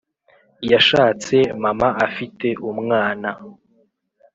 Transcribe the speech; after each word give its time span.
Yashatse 0.71 1.35
Mama 1.63 1.89
afite 2.07 2.47
umwana 2.71 3.29